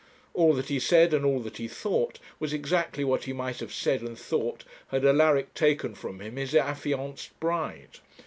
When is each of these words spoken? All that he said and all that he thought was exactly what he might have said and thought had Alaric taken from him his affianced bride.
All 0.33 0.55
that 0.55 0.69
he 0.69 0.79
said 0.79 1.13
and 1.13 1.23
all 1.23 1.41
that 1.41 1.57
he 1.57 1.67
thought 1.67 2.17
was 2.39 2.53
exactly 2.53 3.03
what 3.03 3.25
he 3.25 3.33
might 3.33 3.59
have 3.59 3.71
said 3.71 4.01
and 4.01 4.17
thought 4.17 4.63
had 4.87 5.05
Alaric 5.05 5.53
taken 5.53 5.93
from 5.93 6.21
him 6.21 6.37
his 6.37 6.55
affianced 6.55 7.39
bride. 7.39 7.99